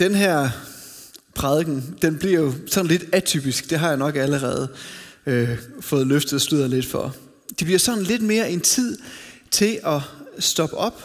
[0.00, 0.50] Den her
[1.34, 3.70] prædiken, den bliver jo sådan lidt atypisk.
[3.70, 4.68] Det har jeg nok allerede
[5.26, 7.16] øh, fået løftet sløret lidt for.
[7.58, 8.98] Det bliver sådan lidt mere en tid
[9.50, 10.00] til at
[10.38, 11.02] stoppe op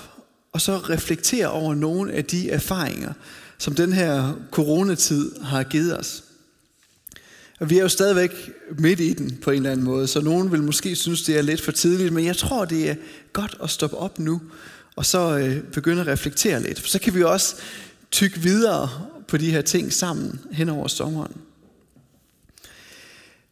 [0.52, 3.14] og så reflektere over nogle af de erfaringer,
[3.58, 6.24] som den her coronatid har givet os.
[7.60, 10.52] Og vi er jo stadigvæk midt i den på en eller anden måde, så nogen
[10.52, 12.96] vil måske synes, det er lidt for tidligt, men jeg tror, det er
[13.34, 14.42] godt at stoppe op nu,
[14.96, 16.80] og så øh, begynde at reflektere lidt.
[16.82, 17.56] For så kan vi også
[18.16, 18.90] tykke videre
[19.28, 21.38] på de her ting sammen hen over sommeren.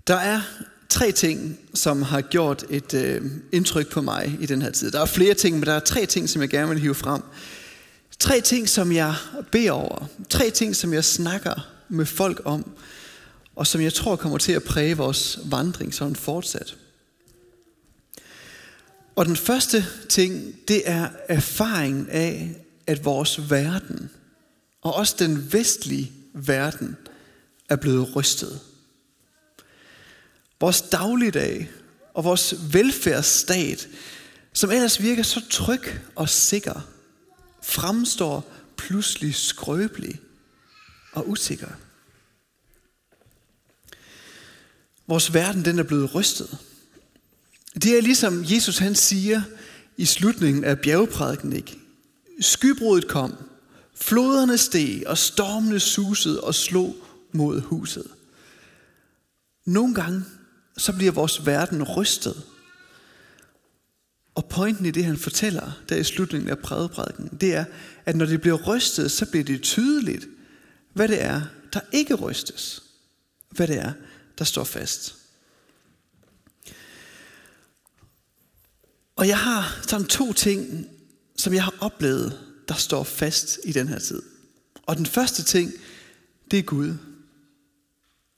[0.08, 0.42] Der er
[0.90, 4.92] tre ting, som har gjort et øh, indtryk på mig i den her tid.
[4.92, 7.22] Der er flere ting, men der er tre ting, som jeg gerne vil hive frem.
[8.20, 9.16] Tre ting, som jeg
[9.52, 10.06] beder over.
[10.30, 12.72] Tre ting, som jeg snakker med folk om,
[13.56, 16.78] og som jeg tror kommer til at præge vores vandring sådan fortsat.
[19.16, 22.56] Og den første ting, det er erfaringen af,
[22.88, 24.10] at vores verden,
[24.84, 26.98] og også den vestlige verden,
[27.70, 28.60] er blevet rystet.
[30.60, 31.70] Vores dagligdag
[32.14, 33.88] og vores velfærdsstat,
[34.54, 36.82] som ellers virker så tryg og sikker,
[37.64, 40.20] fremstår pludselig skrøbelig
[41.14, 41.70] og usikker.
[45.08, 46.58] Vores verden den er blevet rystet.
[47.74, 49.42] Det er ligesom Jesus han siger
[49.98, 51.80] i slutningen af bjergprædiken, ikke?
[52.40, 53.38] Skybruddet kom,
[54.04, 56.96] floderne steg, og stormene susede og slog
[57.32, 58.08] mod huset.
[59.66, 60.24] Nogle gange
[60.78, 62.44] så bliver vores verden rystet.
[64.36, 67.66] Og pointen i det, han fortæller der i slutningen af prædeprædiken, det er,
[68.06, 70.28] at når det bliver rystet, så bliver det tydeligt,
[70.94, 71.42] hvad det er,
[71.74, 72.84] der ikke rystes.
[73.50, 73.94] Hvad det er,
[74.38, 75.16] der står fast.
[79.16, 80.88] Og jeg har sådan to ting,
[81.38, 84.22] som jeg har oplevet, der står fast i den her tid.
[84.86, 85.74] Og den første ting,
[86.52, 86.94] det er Gud.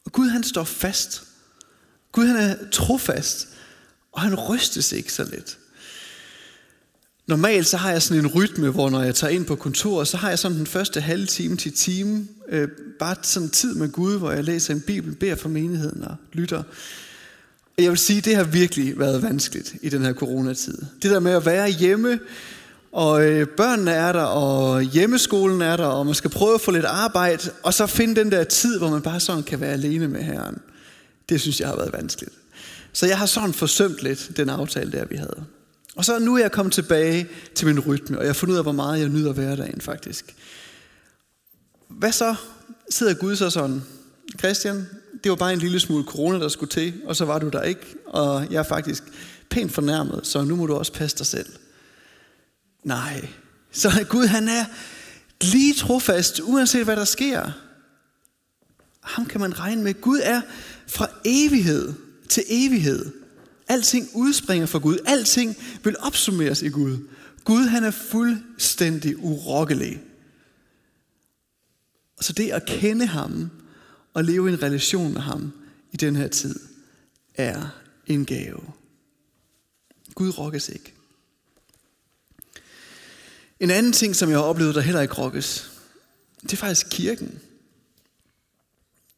[0.05, 1.23] Og Gud han står fast.
[2.11, 3.47] Gud han er trofast,
[4.11, 5.57] og han rystes ikke så let.
[7.27, 10.17] Normalt så har jeg sådan en rytme, hvor når jeg tager ind på kontoret, så
[10.17, 12.67] har jeg sådan den første halve time til time, øh,
[12.99, 16.63] bare sådan tid med Gud, hvor jeg læser en bibel, beder for menigheden og lytter.
[17.77, 20.77] Og jeg vil sige, det har virkelig været vanskeligt i den her coronatid.
[21.01, 22.19] Det der med at være hjemme,
[22.95, 26.71] og øh, børnene er der, og hjemmeskolen er der, og man skal prøve at få
[26.71, 30.07] lidt arbejde, og så finde den der tid, hvor man bare sådan kan være alene
[30.07, 30.57] med Herren.
[31.29, 32.35] Det synes jeg har været vanskeligt.
[32.93, 35.43] Så jeg har sådan forsømt lidt den aftale, der vi havde.
[35.95, 38.57] Og så nu er jeg kommet tilbage til min rytme, og jeg har fundet ud
[38.57, 40.35] af, hvor meget jeg nyder hverdagen faktisk.
[41.89, 42.35] Hvad så?
[42.89, 43.83] Sidder Gud så sådan,
[44.39, 44.87] Christian,
[45.23, 47.61] det var bare en lille smule corona, der skulle til, og så var du der
[47.61, 49.03] ikke, og jeg er faktisk
[49.49, 51.47] pænt fornærmet, så nu må du også passe dig selv.
[52.85, 53.29] Nej,
[53.71, 54.65] så Gud han er
[55.41, 57.51] lige trofast, uanset hvad der sker.
[59.01, 60.01] Ham kan man regne med.
[60.01, 60.41] Gud er
[60.87, 61.93] fra evighed
[62.29, 63.11] til evighed.
[63.67, 64.97] Alting udspringer fra Gud.
[65.05, 66.97] Alting vil opsummeres i Gud.
[67.43, 70.01] Gud han er fuldstændig urokkelig.
[72.21, 73.49] Så det at kende ham
[74.13, 75.53] og leve i en relation med ham
[75.91, 76.59] i den her tid,
[77.35, 77.67] er
[78.07, 78.61] en gave.
[80.15, 80.94] Gud rokkes ikke.
[83.59, 85.71] En anden ting, som jeg har oplevet, der heller ikke rokkes,
[86.41, 87.39] det er faktisk kirken.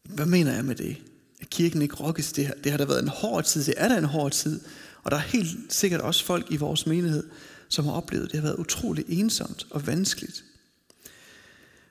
[0.03, 0.97] Hvad mener jeg med det?
[1.41, 3.63] At kirken ikke rokkes, det har, det har da været en hård tid.
[3.63, 4.59] Det er da en hård tid.
[5.03, 7.23] Og der er helt sikkert også folk i vores menighed,
[7.69, 10.43] som har oplevet, at det har været utrolig ensomt og vanskeligt.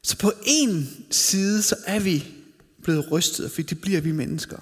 [0.02, 2.24] Så på en side, så er vi
[2.82, 4.58] blevet rystet, for det bliver vi mennesker.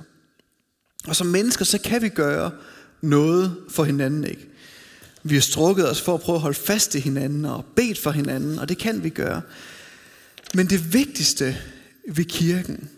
[1.06, 2.50] Og som mennesker, så kan vi gøre
[3.00, 4.48] noget for hinanden, ikke?
[5.26, 8.10] Vi har strukket os for at prøve at holde fast i hinanden og bedt for
[8.10, 9.42] hinanden, og det kan vi gøre.
[10.54, 11.62] Men det vigtigste
[12.08, 12.90] ved kirken,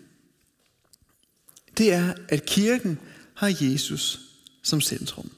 [1.77, 2.99] det er, at kirken
[3.33, 4.19] har Jesus
[4.63, 5.31] som centrum.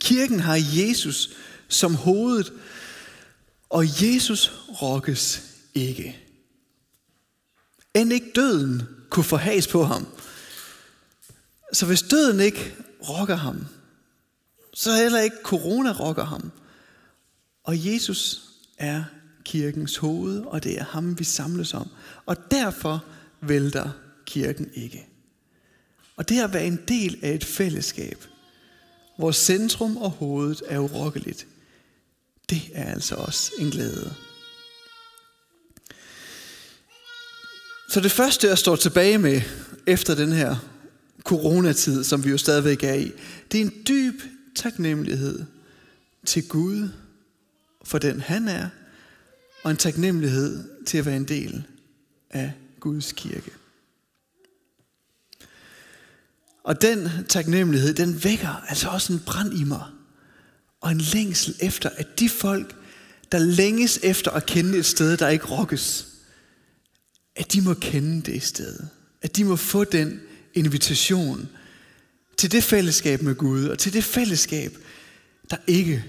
[0.00, 1.30] Kirken har Jesus
[1.68, 2.52] som hovedet,
[3.70, 4.52] og Jesus
[4.82, 5.42] rokkes
[5.74, 6.18] ikke.
[7.94, 10.06] End ikke døden kunne forhas på ham.
[11.72, 12.74] Så hvis døden ikke
[13.08, 13.66] rokker ham,
[14.74, 16.52] så heller ikke corona rokker ham.
[17.64, 18.42] Og Jesus
[18.78, 19.04] er
[19.44, 21.88] kirkens hoved, og det er ham, vi samles om.
[22.26, 23.04] Og derfor
[23.40, 23.90] vælter
[24.26, 25.06] kirken ikke.
[26.16, 28.24] Og det at være en del af et fællesskab,
[29.18, 31.46] hvor centrum og hovedet er urokkeligt,
[32.50, 34.14] det er altså også en glæde.
[37.88, 39.42] Så det første, jeg står tilbage med
[39.86, 40.56] efter den her
[41.22, 43.12] coronatid, som vi jo stadigvæk er i,
[43.52, 44.22] det er en dyb
[44.56, 45.44] taknemmelighed
[46.26, 46.88] til Gud
[47.84, 48.68] for den han er,
[49.62, 51.64] og en taknemmelighed til at være en del
[52.30, 53.50] af Guds kirke.
[56.64, 59.84] Og den taknemmelighed, den vækker altså også en brand i mig,
[60.80, 62.76] og en længsel efter, at de folk,
[63.32, 66.06] der længes efter at kende et sted, der ikke rokkes,
[67.36, 68.78] at de må kende det sted.
[69.22, 70.20] At de må få den
[70.54, 71.48] invitation
[72.40, 74.78] til det fællesskab med Gud, og til det fællesskab,
[75.50, 76.04] der ikke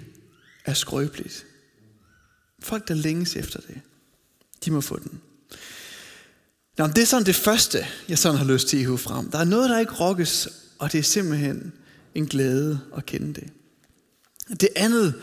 [0.65, 1.45] er skrøbeligt.
[2.59, 3.81] Folk, der længes efter det,
[4.65, 5.21] de må få den.
[6.77, 9.31] Nå, det er sådan det første, jeg sådan har lyst til at hive frem.
[9.31, 10.47] Der er noget, der ikke rokkes,
[10.79, 11.73] og det er simpelthen
[12.15, 13.49] en glæde at kende det.
[14.61, 15.13] Det andet,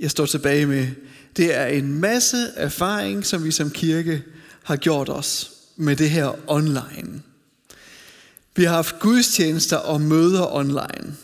[0.00, 0.88] jeg står tilbage med,
[1.36, 4.22] det er en masse erfaring, som vi som kirke
[4.62, 7.22] har gjort os med det her online.
[8.56, 11.16] Vi har haft gudstjenester og møder online,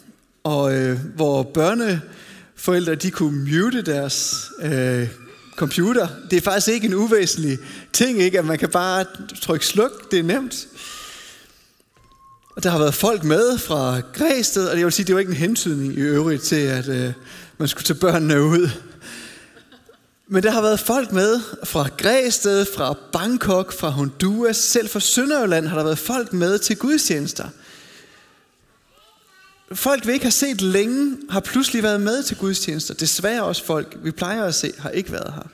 [0.44, 5.08] og øh, hvor børneforældre de kunne mute deres øh,
[5.56, 6.08] computer.
[6.30, 7.58] Det er faktisk ikke en uvæsentlig
[7.92, 8.38] ting, ikke?
[8.38, 9.04] at man kan bare
[9.40, 10.66] trykke sluk, det er nemt.
[12.56, 15.30] Og der har været folk med fra Græsted, og jeg vil sige, det var ikke
[15.30, 17.12] en hentydning i øvrigt til, at øh,
[17.58, 18.70] man skulle tage børnene ud.
[20.32, 25.66] Men der har været folk med fra Græsted, fra Bangkok, fra Honduras, selv fra Sønderjylland
[25.66, 27.48] har der været folk med til gudstjenester.
[29.72, 32.94] Folk, vi ikke har set længe, har pludselig været med til gudstjenester.
[32.94, 35.50] Desværre også folk, vi plejer at se, har ikke været her.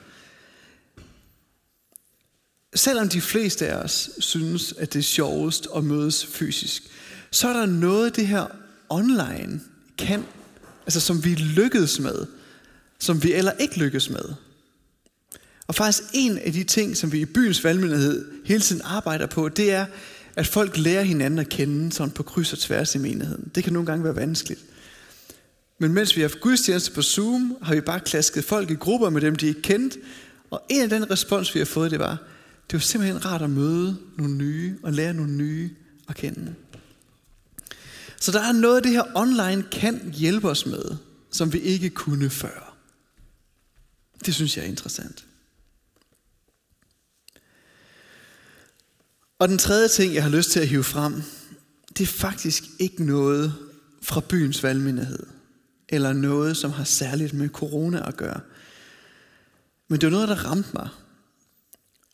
[2.75, 6.83] Selvom de fleste af os synes, at det er sjovest at mødes fysisk,
[7.31, 8.45] så er der noget, det her
[8.89, 9.61] online
[9.97, 10.25] kan,
[10.85, 12.25] altså som vi lykkedes med,
[12.99, 14.46] som vi eller ikke lykkes med.
[15.67, 19.49] Og faktisk en af de ting, som vi i byens valgmyndighed hele tiden arbejder på,
[19.49, 19.85] det er,
[20.35, 23.51] at folk lærer hinanden at kende sådan på kryds og tværs i menigheden.
[23.55, 24.61] Det kan nogle gange være vanskeligt.
[25.79, 29.09] Men mens vi har haft gudstjeneste på Zoom, har vi bare klasket folk i grupper
[29.09, 29.99] med dem, de ikke kendte.
[30.51, 32.17] Og en af den respons, vi har fået, det var,
[32.71, 35.69] det var simpelthen rart at møde nogle nye og lære nogle nye
[36.09, 36.55] at kende.
[38.19, 40.97] Så der er noget, det her online kan hjælpe os med,
[41.31, 42.77] som vi ikke kunne før.
[44.25, 45.26] Det synes jeg er interessant.
[49.39, 51.23] Og den tredje ting, jeg har lyst til at hive frem,
[51.97, 53.53] det er faktisk ikke noget
[54.01, 55.25] fra byens valgmyndighed,
[55.89, 58.39] eller noget, som har særligt med corona at gøre.
[59.87, 60.89] Men det er noget, der ramte mig.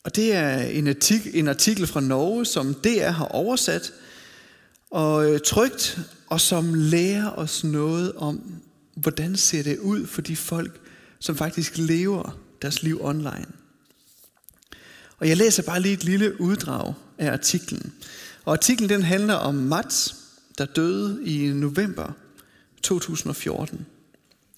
[0.04, 3.92] Og det er en artikel, en artikel fra Norge, som DR har oversat
[4.90, 8.62] og øh, trygt, og som lærer os noget om,
[8.96, 10.80] hvordan ser det ud for de folk,
[11.18, 13.46] som faktisk lever deres liv online.
[15.18, 17.92] Og jeg læser bare lige et lille uddrag af artiklen.
[18.44, 20.16] Og artiklen den handler om Mats,
[20.58, 22.12] der døde i november
[22.82, 23.86] 2014.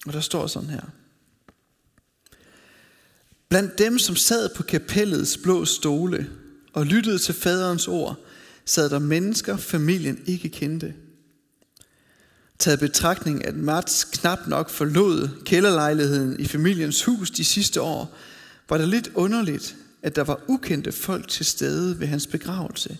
[0.05, 0.81] Og der står sådan her.
[3.49, 6.29] Blandt dem, som sad på kapellets blå stole
[6.73, 8.19] og lyttede til faderens ord,
[8.65, 10.93] sad der mennesker, familien ikke kendte.
[12.59, 18.15] Taget betragtning, at Mats knap nok forlod kælderlejligheden i familiens hus de sidste år,
[18.69, 22.97] var det lidt underligt, at der var ukendte folk til stede ved hans begravelse.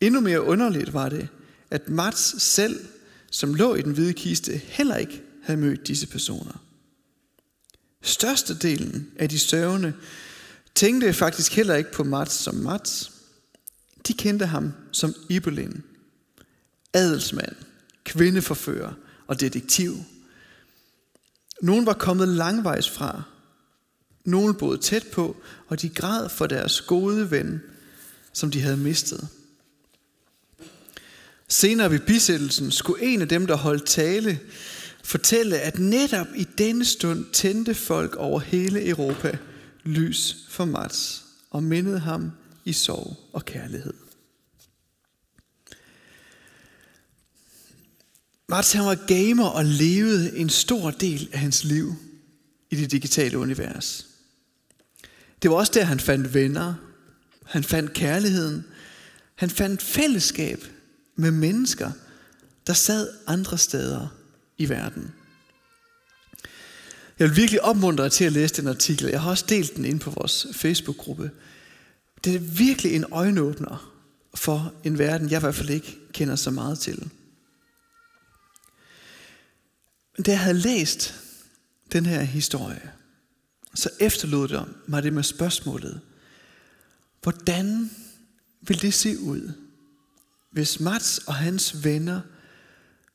[0.00, 1.28] Endnu mere underligt var det,
[1.70, 2.80] at Mats selv,
[3.30, 6.64] som lå i den hvide kiste, heller ikke havde mødt disse personer.
[8.02, 9.94] Størstedelen af de sørgende
[10.74, 13.12] tænkte faktisk heller ikke på Mats som Mats.
[14.08, 15.82] De kendte ham som Ibelin,
[16.92, 17.56] adelsmand,
[18.04, 18.92] kvindeforfører
[19.26, 19.96] og detektiv.
[21.62, 23.22] Nogen var kommet langvejs fra,
[24.24, 25.36] nogle boede tæt på,
[25.68, 27.62] og de græd for deres gode ven,
[28.32, 29.28] som de havde mistet.
[31.48, 34.40] Senere ved bisættelsen skulle en af dem, der holdt tale,
[35.04, 39.38] fortælle, at netop i denne stund tændte folk over hele Europa
[39.84, 42.32] lys for Mats og mindede ham
[42.64, 43.94] i sorg og kærlighed.
[48.48, 51.94] Mats han var gamer og levede en stor del af hans liv
[52.70, 54.11] i det digitale univers.
[55.42, 56.74] Det var også der, han fandt venner.
[57.46, 58.64] Han fandt kærligheden.
[59.34, 60.64] Han fandt fællesskab
[61.16, 61.90] med mennesker,
[62.66, 64.08] der sad andre steder
[64.58, 65.12] i verden.
[67.18, 69.06] Jeg vil virkelig opmuntre dig til at læse den artikel.
[69.06, 71.30] Jeg har også delt den ind på vores Facebook-gruppe.
[72.24, 73.92] Det er virkelig en øjenåbner
[74.34, 77.10] for en verden, jeg i hvert fald ikke kender så meget til.
[80.26, 81.14] Da jeg havde læst
[81.92, 82.92] den her historie,
[83.74, 86.00] så efterlod det mig det med spørgsmålet,
[87.22, 87.90] hvordan
[88.60, 89.52] vil det se ud,
[90.50, 92.20] hvis Mats og hans venner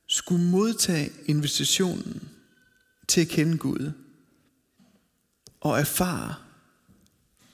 [0.08, 2.30] skulle modtage invitationen
[3.08, 3.92] til at kende Gud?
[5.62, 6.36] og erfare,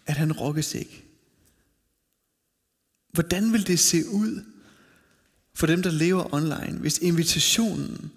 [0.06, 1.04] at han rokkes ikke.
[3.12, 4.44] Hvordan vil det se ud
[5.54, 8.12] for dem, der lever online, hvis invitationen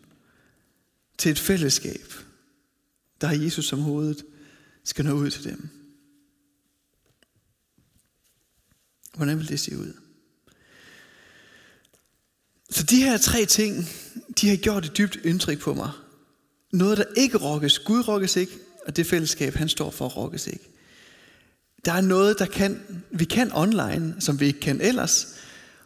[1.18, 2.12] til et fællesskab,
[3.20, 4.24] der har Jesus som hovedet,
[4.86, 5.68] skal nå ud til dem?
[9.16, 9.92] Hvordan vil det se ud?
[12.70, 13.88] Så de her tre ting,
[14.40, 15.90] de har gjort et dybt indtryk på mig.
[16.72, 17.78] Noget, der ikke rokkes.
[17.78, 18.52] Gud rokkes ikke,
[18.86, 20.68] og det fællesskab, han står for, rokkes ikke.
[21.84, 25.26] Der er noget, der kan, vi kan online, som vi ikke kan ellers.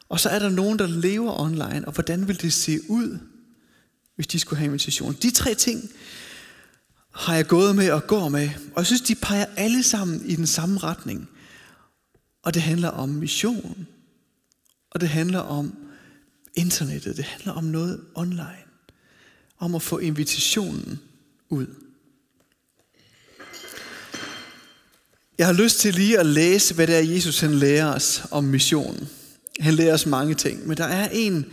[0.09, 3.19] Og så er der nogen, der lever online, og hvordan vil det se ud,
[4.15, 5.17] hvis de skulle have invitation?
[5.23, 5.91] De tre ting
[7.11, 10.37] har jeg gået med og går med, og jeg synes, de peger alle sammen i
[10.37, 11.29] den samme retning.
[12.43, 13.87] Og det handler om mission,
[14.91, 15.77] og det handler om
[16.55, 18.65] internettet, det handler om noget online,
[19.59, 21.01] om at få invitationen
[21.49, 21.67] ud.
[25.39, 28.45] Jeg har lyst til lige at læse, hvad det er, Jesus han lærer os om
[28.45, 29.09] missionen.
[29.61, 31.47] Han lærer os mange ting, men der er en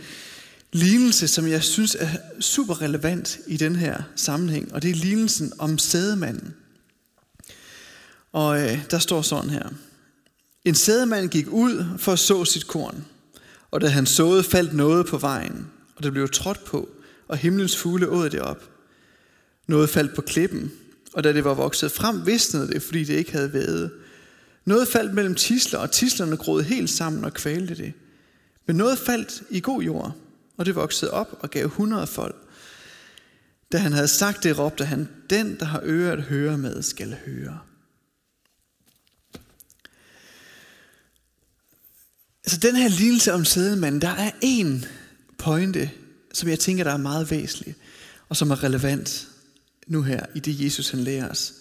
[0.72, 2.08] lignelse, som jeg synes er
[2.40, 6.54] super relevant i den her sammenhæng, og det er lignelsen om sædemanden.
[8.32, 9.68] Og øh, der står sådan her.
[10.64, 13.04] En sædemand gik ud for at så sit korn,
[13.70, 16.88] og da han såede, faldt noget på vejen, og det blev trådt på,
[17.28, 18.70] og himlens fugle åd det op.
[19.66, 20.72] Noget faldt på klippen,
[21.12, 23.90] og da det var vokset frem, visnede det, fordi det ikke havde været.
[24.64, 27.92] Noget faldt mellem tisler, og tislerne groede helt sammen og kvalte det.
[28.66, 30.16] Men noget faldt i god jord,
[30.58, 32.36] og det voksede op og gav hundrede folk.
[33.72, 37.16] Da han havde sagt det, råbte han, den, der har øre at høre med, skal
[37.26, 37.58] høre.
[42.44, 44.84] Altså den her lille om sædemanden, der er en
[45.38, 45.90] pointe,
[46.32, 47.74] som jeg tænker, der er meget væsentlig,
[48.28, 49.28] og som er relevant
[49.86, 51.54] nu her i det, Jesus han lærer os.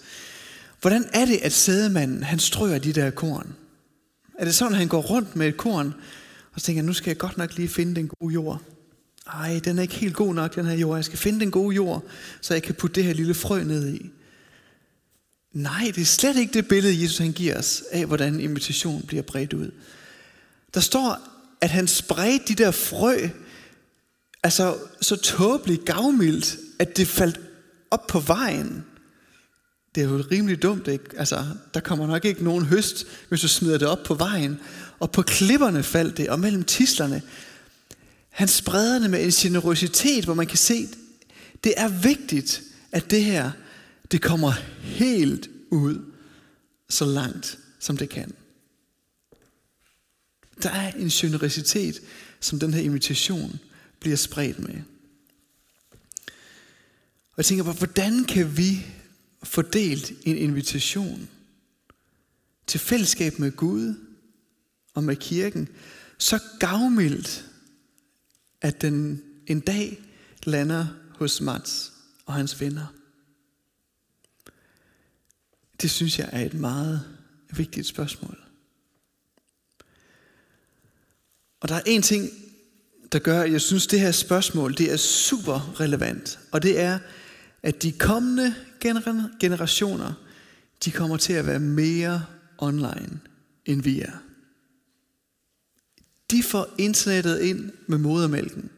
[0.82, 3.56] Hvordan er det, at sædemanden, han strøger de der korn?
[4.40, 5.94] Er det sådan, at han går rundt med et korn,
[6.54, 8.62] og tænker, nu skal jeg godt nok lige finde den gode jord.
[9.34, 10.98] Ej, den er ikke helt god nok, den her jord.
[10.98, 12.04] Jeg skal finde den gode jord,
[12.42, 14.12] så jeg kan putte det her lille frø ned i.
[15.54, 19.24] Nej, det er slet ikke det billede, Jesus han giver os af, hvordan invitation bliver
[19.24, 19.72] bredt ud.
[20.74, 21.20] Der står,
[21.62, 23.28] at han spredte de der frø,
[24.44, 27.40] altså så tåbeligt gavmildt, at det faldt
[27.92, 28.86] op på vejen.
[29.96, 31.06] Det er jo rimelig dumt, ikke?
[31.18, 34.60] Altså, der kommer nok ikke nogen høst, hvis du smider det op på vejen.
[35.00, 37.22] Og på klipperne faldt det, og mellem tislerne.
[38.38, 40.88] Han spreder det med en generositet, hvor man kan se,
[41.64, 43.52] det er vigtigt, at det her,
[44.12, 44.52] det kommer
[44.82, 46.12] helt ud,
[46.90, 48.34] så langt som det kan.
[50.64, 52.02] Der er en generositet,
[52.40, 53.60] som den her invitation
[54.00, 54.82] bliver spredt med.
[57.32, 58.86] Og jeg tænker på, hvordan kan vi
[59.44, 61.30] fordelt en invitation
[62.68, 63.96] til fællesskab med Gud
[64.94, 65.68] og med kirken,
[66.18, 67.47] så gavmildt,
[68.62, 70.04] at den en dag
[70.44, 71.94] lander hos Mats
[72.26, 72.94] og hans venner.
[75.82, 77.02] Det synes jeg er et meget
[77.50, 78.38] vigtigt spørgsmål.
[81.60, 82.30] Og der er en ting,
[83.12, 86.40] der gør, at jeg synes, at det her spørgsmål det er super relevant.
[86.52, 87.00] Og det er,
[87.64, 88.56] at de kommende
[89.40, 90.14] generationer,
[90.86, 92.26] de kommer til at være mere
[92.58, 93.20] online,
[93.66, 94.27] end vi er.
[96.32, 98.70] De får internettet ind med modermælken.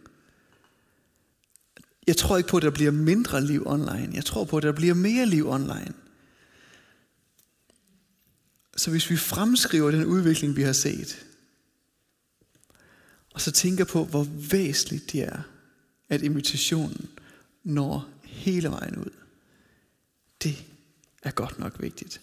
[2.08, 4.10] Jeg tror ikke på, at der bliver mindre liv online.
[4.14, 5.94] Jeg tror på, at der bliver mere liv online.
[8.78, 11.26] Så hvis vi fremskriver den udvikling, vi har set,
[13.34, 15.42] og så tænker på, hvor væsentligt det er,
[16.10, 17.10] at invitationen
[17.64, 19.10] når hele vejen ud.
[20.44, 20.66] Det
[21.24, 22.22] er godt nok vigtigt.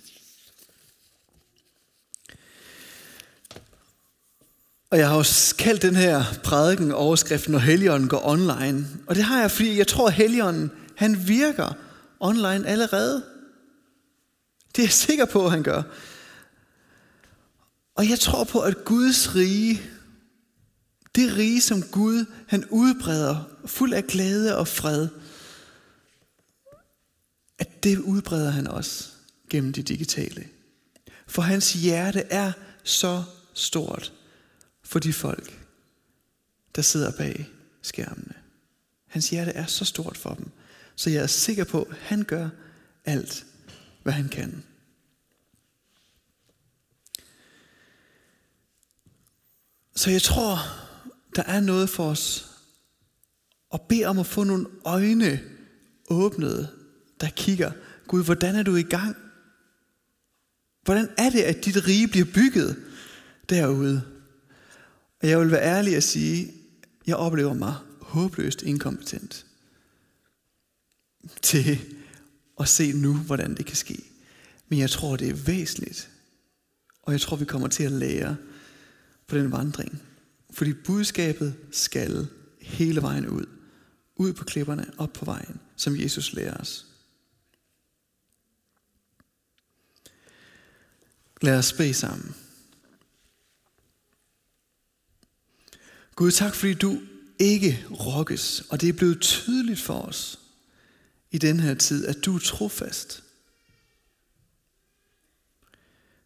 [4.91, 8.87] Og jeg har også kaldt den her prædiken overskriften, når Helligånden går online.
[9.07, 11.73] Og det har jeg, fordi jeg tror, at Helligånden, han virker
[12.21, 13.25] online allerede.
[14.69, 15.83] Det er jeg sikker på, at han gør.
[17.95, 19.83] Og jeg tror på, at Guds rige,
[21.15, 25.09] det rige, som Gud han udbreder, fuld af glæde og fred,
[27.59, 29.05] at det udbreder han også
[29.51, 30.45] gennem det digitale.
[31.27, 32.53] For hans hjerte er
[32.85, 33.23] så
[33.55, 34.13] stort
[34.87, 35.67] for de folk,
[36.77, 37.51] der sidder bag
[37.83, 38.35] skærmene.
[39.07, 40.51] Hans hjerte er så stort for dem,
[40.97, 42.49] så jeg er sikker på, at han gør
[43.05, 43.47] alt,
[44.03, 44.65] hvad han kan.
[49.95, 50.59] Så jeg tror,
[51.37, 52.51] der er noget for os
[53.73, 55.41] at bede om at få nogle øjne
[56.11, 56.71] åbnet,
[57.21, 57.73] der kigger,
[58.07, 59.17] Gud, hvordan er du i gang?
[60.83, 62.85] Hvordan er det, at dit rige bliver bygget
[63.49, 64.16] derude?
[65.23, 66.53] Og jeg vil være ærlig at sige,
[67.07, 69.47] jeg oplever mig håbløst inkompetent
[71.43, 71.79] til
[72.61, 74.05] at se nu, hvordan det kan ske.
[74.69, 76.11] Men jeg tror, det er væsentligt.
[77.03, 78.37] Og jeg tror, vi kommer til at lære
[79.27, 80.03] på den vandring.
[80.51, 82.29] Fordi budskabet skal
[82.61, 83.47] hele vejen ud.
[84.17, 86.87] Ud på klipperne, op på vejen, som Jesus lærer os.
[91.43, 92.35] Lad os bede sammen.
[96.17, 97.01] Gud, tak fordi du
[97.39, 100.41] ikke rokkes, og det er blevet tydeligt for os
[101.31, 103.25] i den her tid, at du er trofast.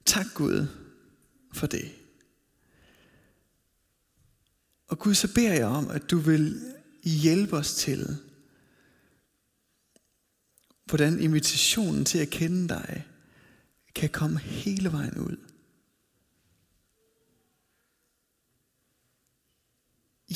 [0.04, 0.66] Tak Gud
[1.52, 1.92] for det.
[4.88, 8.16] Og Gud, så beder jeg om, at du vil hjælpe os til,
[10.84, 13.06] hvordan invitationen til at kende dig
[13.94, 15.36] kan komme hele vejen ud.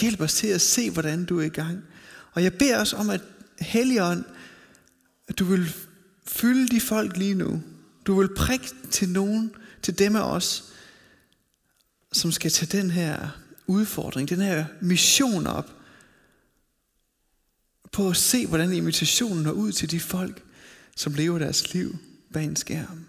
[0.01, 1.85] Hjælp os til at se, hvordan du er i gang.
[2.33, 3.21] Og jeg beder os om, at
[3.61, 4.25] Helligånd,
[5.29, 5.75] at du vil
[6.27, 7.63] fylde de folk lige nu.
[8.07, 9.51] Du vil prikke til nogen,
[9.83, 10.65] til dem af os,
[12.13, 13.29] som skal tage den her
[13.67, 15.71] udfordring, den her mission op,
[17.93, 20.43] på at se, hvordan invitationen når ud til de folk,
[20.97, 21.97] som lever deres liv
[22.33, 23.07] bag en skærm.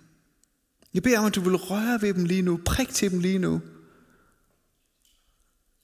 [0.93, 3.39] Jeg beder om, at du vil røre ved dem lige nu, prik til dem lige
[3.39, 3.61] nu.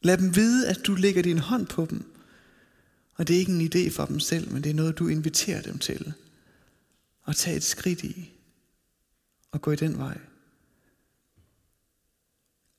[0.01, 2.05] Lad dem vide, at du lægger din hånd på dem.
[3.15, 5.61] Og det er ikke en idé for dem selv, men det er noget, du inviterer
[5.61, 6.13] dem til.
[7.27, 8.31] At tage et skridt i.
[9.51, 10.17] Og gå i den vej.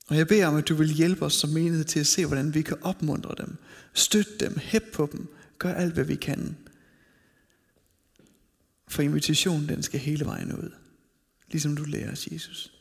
[0.08, 2.54] Og jeg beder om, at du vil hjælpe os som menighed til at se, hvordan
[2.54, 3.56] vi kan opmuntre dem,
[3.94, 6.56] støtte dem, hæppe på dem, gør alt, hvad vi kan.
[8.88, 10.70] For invitationen, den skal hele vejen ud.
[11.50, 12.72] Ligesom du lærer os, Jesus.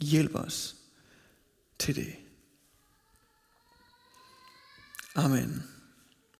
[0.00, 0.76] Hjælp os
[1.78, 2.14] til det.
[5.16, 5.75] Amen.